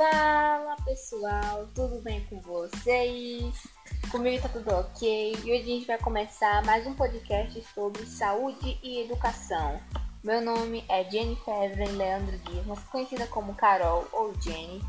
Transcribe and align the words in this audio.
Fala 0.00 0.76
pessoal, 0.82 1.68
tudo 1.74 2.00
bem 2.00 2.24
com 2.24 2.40
vocês? 2.40 3.54
Comigo 4.10 4.40
tá 4.40 4.48
tudo 4.48 4.74
ok 4.74 5.32
e 5.32 5.52
hoje 5.52 5.60
a 5.60 5.74
gente 5.74 5.86
vai 5.86 5.98
começar 5.98 6.64
mais 6.64 6.86
um 6.86 6.94
podcast 6.94 7.62
sobre 7.74 8.06
saúde 8.06 8.78
e 8.82 9.02
educação. 9.02 9.78
Meu 10.24 10.40
nome 10.40 10.82
é 10.88 11.04
Jennifer 11.04 11.54
Evelyn 11.64 11.98
Leandro 11.98 12.38
Dias, 12.38 12.78
conhecida 12.90 13.26
como 13.26 13.54
Carol 13.54 14.08
ou 14.10 14.32
Jenny. 14.40 14.80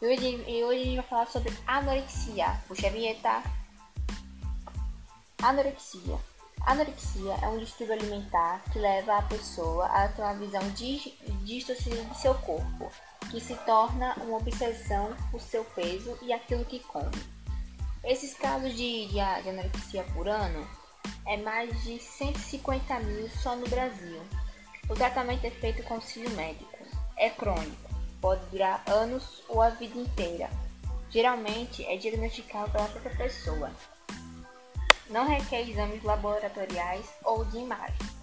E 0.00 0.06
hoje, 0.06 0.42
e 0.48 0.64
hoje 0.64 0.80
a 0.80 0.84
gente 0.84 0.96
vai 0.96 1.06
falar 1.06 1.26
sobre 1.26 1.52
anorexia. 1.66 2.62
Puxa 2.66 2.86
a 2.86 2.90
vinheta. 2.90 3.42
Anorexia. 5.42 6.18
Anorexia 6.62 7.34
é 7.42 7.48
um 7.48 7.58
distúrbio 7.58 7.92
alimentar 7.92 8.62
que 8.72 8.78
leva 8.78 9.18
a 9.18 9.22
pessoa 9.22 9.84
a 9.84 10.08
ter 10.08 10.22
uma 10.22 10.34
visão 10.34 10.62
distorcida 11.44 12.04
de 12.04 12.18
seu 12.18 12.34
corpo, 12.36 12.90
que 13.30 13.40
se 13.40 13.54
torna 13.64 14.14
uma 14.22 14.38
obsessão 14.38 15.14
por 15.30 15.40
seu 15.40 15.64
peso 15.64 16.18
e 16.22 16.32
aquilo 16.32 16.64
que 16.64 16.80
come. 16.80 17.10
Esses 18.02 18.34
casos 18.34 18.72
de, 18.74 19.06
de, 19.06 19.12
de 19.12 19.18
anorexia 19.48 20.02
por 20.14 20.28
ano 20.28 20.66
é 21.26 21.36
mais 21.36 21.82
de 21.82 21.98
150 21.98 23.00
mil 23.00 23.28
só 23.28 23.54
no 23.54 23.68
Brasil. 23.68 24.20
O 24.88 24.94
tratamento 24.94 25.44
é 25.44 25.50
feito 25.50 25.82
com 25.84 25.94
auxílio 25.94 26.30
médico. 26.30 26.78
É 27.16 27.30
crônico, 27.30 27.90
pode 28.20 28.44
durar 28.46 28.82
anos 28.86 29.42
ou 29.48 29.62
a 29.62 29.70
vida 29.70 29.98
inteira. 29.98 30.50
Geralmente 31.10 31.84
é 31.84 31.96
diagnosticado 31.96 32.70
pela 32.70 32.88
própria 32.88 33.16
pessoa 33.16 33.70
não 35.10 35.26
requer 35.26 35.68
exames 35.68 36.02
laboratoriais 36.02 37.06
ou 37.24 37.44
de 37.44 37.58
imagem. 37.58 38.19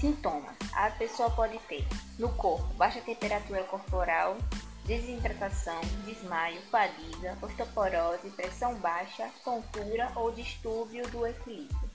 Sintomas: 0.00 0.56
a 0.72 0.90
pessoa 0.92 1.28
pode 1.28 1.58
ter 1.68 1.86
no 2.18 2.30
corpo 2.30 2.66
baixa 2.74 3.02
temperatura 3.02 3.62
corporal, 3.64 4.34
desidratação, 4.86 5.78
desmaio, 6.06 6.58
fadiga, 6.70 7.36
osteoporose, 7.42 8.30
pressão 8.30 8.74
baixa, 8.76 9.28
tontura 9.44 10.10
ou 10.16 10.32
distúrbio 10.32 11.06
do 11.10 11.26
equilíbrio. 11.26 11.90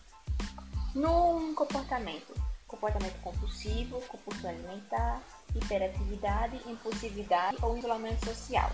No 0.93 1.51
comportamento: 1.55 2.31
comportamento 2.67 3.19
compulsivo, 3.21 3.99
compulsão 4.01 4.51
alimentar, 4.51 5.19
hiperatividade, 5.55 6.61
impulsividade 6.69 7.57
ou 7.63 7.75
isolamento 7.75 8.23
social. 8.23 8.71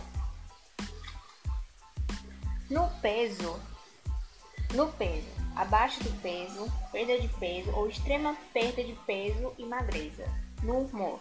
No 2.69 2.89
peso, 3.02 3.58
no 4.73 4.91
peso, 4.94 5.27
abaixo 5.55 6.02
do 6.03 6.11
peso, 6.22 6.72
perda 6.91 7.19
de 7.19 7.27
peso 7.27 7.72
ou 7.75 7.88
extrema 7.88 8.36
perda 8.53 8.83
de 8.83 8.94
peso 9.05 9.53
e 9.58 9.66
magreza. 9.66 10.25
No 10.63 10.80
humor, 10.80 11.19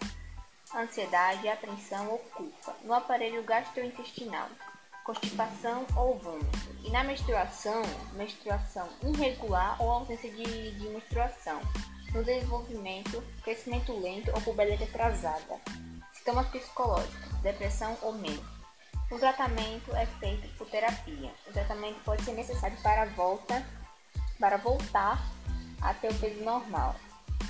ansiedade, 0.75 1.49
apreensão 1.49 2.11
ou 2.11 2.19
culpa. 2.19 2.77
No 2.85 2.95
aparelho 2.95 3.43
gastrointestinal, 3.43 4.49
constipação 5.05 5.85
ou 5.97 6.19
vômito. 6.19 6.77
E 6.85 6.91
na 6.91 7.03
menstruação, 7.03 7.83
menstruação 8.13 8.89
irregular 9.03 9.81
ou 9.83 9.91
ausência 9.91 10.31
de, 10.31 10.71
de 10.73 10.89
menstruação. 10.89 11.61
No 12.13 12.25
desenvolvimento, 12.25 13.23
crescimento 13.43 13.93
lento 13.99 14.31
ou 14.35 14.41
puberdade 14.43 14.85
atrasada. 14.85 15.61
Sintomas 16.13 16.49
psicológicos, 16.49 17.41
depressão 17.43 17.97
ou 18.03 18.13
medo. 18.13 18.60
O 19.11 19.19
tratamento 19.19 19.95
é 19.97 20.07
feito 20.07 20.49
por 20.57 20.69
terapia. 20.69 21.33
O 21.49 21.53
tratamento 21.53 22.01
pode 22.05 22.23
ser 22.23 22.33
necessário 22.33 22.77
para 22.81 23.07
volta 23.07 23.67
para 24.39 24.57
voltar 24.57 25.21
a 25.83 25.93
ter 25.95 26.13
o 26.13 26.15
peso 26.15 26.43
normal. 26.45 26.95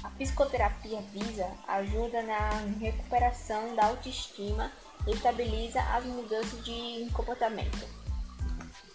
A 0.03 0.08
psicoterapia 0.11 1.03
visa 1.12 1.47
ajuda 1.69 2.22
na 2.22 2.48
recuperação 2.81 3.77
da 3.77 3.86
autoestima 3.86 4.72
e 5.06 5.12
estabiliza 5.12 5.83
as 5.83 6.05
mudanças 6.06 6.64
de 6.64 7.06
comportamento. 7.12 7.87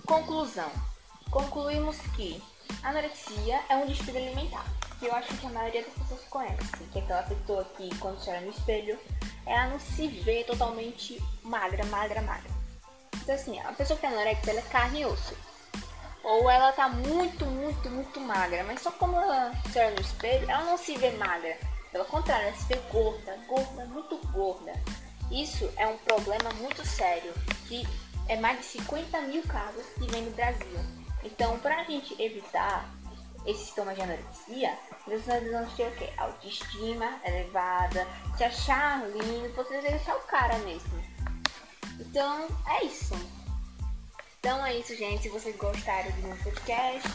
Conclusão: 0.07 0.71
concluímos 1.29 1.97
que 2.15 2.43
anorexia 2.81 3.61
é 3.69 3.75
um 3.75 3.85
distúrbio 3.85 4.23
alimentar, 4.23 4.65
que 4.99 5.05
eu 5.05 5.13
acho 5.13 5.37
que 5.37 5.45
a 5.45 5.49
maioria 5.49 5.83
das 5.83 5.93
pessoas 5.93 6.23
conhece, 6.29 6.83
que 6.91 6.97
é 6.97 7.01
aquela 7.03 7.23
pessoa 7.23 7.63
que, 7.77 7.95
quando 7.99 8.19
se 8.19 8.29
olha 8.31 8.41
no 8.41 8.49
espelho, 8.49 8.99
ela 9.45 9.67
não 9.67 9.79
se 9.79 10.07
vê 10.07 10.43
totalmente 10.43 11.21
magra, 11.43 11.85
magra, 11.85 12.21
magra. 12.23 12.54
Então, 13.25 13.33
assim, 13.33 13.59
a 13.59 13.73
pessoa 13.73 13.97
que 13.97 14.05
é 14.05 14.09
anorexia, 14.09 14.53
ela 14.53 14.59
é 14.59 14.69
carne 14.69 15.01
e 15.01 15.05
osso. 15.07 15.35
Ou 16.23 16.47
ela 16.47 16.71
tá 16.73 16.87
muito, 16.87 17.43
muito, 17.43 17.89
muito 17.89 18.19
magra. 18.19 18.63
Mas 18.63 18.81
só 18.81 18.91
como 18.91 19.17
ela 19.17 19.51
se 19.71 19.79
olha 19.79 19.95
no 19.95 20.01
espelho, 20.01 20.49
ela 20.49 20.63
não 20.63 20.77
se 20.77 20.95
vê 20.95 21.09
magra. 21.09 21.57
Pelo 21.91 22.05
contrário, 22.05 22.49
ela 22.49 22.55
se 22.55 22.67
vê 22.67 22.79
gorda, 22.91 23.35
gorda, 23.47 23.85
muito 23.85 24.15
gorda. 24.27 24.73
Isso 25.31 25.67
é 25.75 25.87
um 25.87 25.97
problema 25.97 26.51
muito 26.53 26.85
sério, 26.85 27.33
que 27.67 27.83
é 28.29 28.37
mais 28.37 28.59
de 28.59 28.65
50 28.65 29.21
mil 29.21 29.41
casos 29.47 29.83
que 29.95 30.05
vem 30.11 30.21
no 30.21 30.31
Brasil. 30.31 30.79
Então, 31.23 31.57
para 31.57 31.81
a 31.81 31.83
gente 31.83 32.21
evitar 32.21 32.93
esse 33.43 33.65
sintoma 33.65 33.95
de 33.95 34.03
anorexia, 34.03 34.77
nós 35.07 35.25
vamos 35.25 35.73
ter 35.73 35.87
o 35.87 35.95
quê? 35.95 36.13
Autoestima 36.15 37.19
elevada, 37.25 38.07
se 38.37 38.43
achar 38.43 39.03
lindo, 39.09 39.51
você 39.55 39.81
deixar 39.81 40.15
o 40.15 40.27
cara 40.27 40.59
mesmo. 40.59 41.14
Então, 42.15 42.47
é 42.65 42.85
isso. 42.85 43.13
Então 44.39 44.65
é 44.65 44.77
isso, 44.77 44.95
gente. 44.95 45.23
Se 45.23 45.27
vocês 45.27 45.53
gostaram 45.57 46.09
do 46.11 46.27
meu 46.29 46.37
podcast, 46.37 47.09